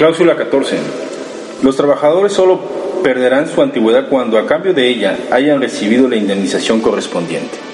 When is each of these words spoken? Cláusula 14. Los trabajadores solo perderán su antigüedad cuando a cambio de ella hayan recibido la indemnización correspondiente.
Cláusula 0.00 0.34
14. 0.34 0.78
Los 1.62 1.76
trabajadores 1.76 2.32
solo 2.32 2.58
perderán 3.02 3.46
su 3.46 3.60
antigüedad 3.60 4.08
cuando 4.08 4.38
a 4.38 4.46
cambio 4.46 4.72
de 4.72 4.88
ella 4.88 5.18
hayan 5.30 5.60
recibido 5.60 6.08
la 6.08 6.16
indemnización 6.16 6.80
correspondiente. 6.80 7.69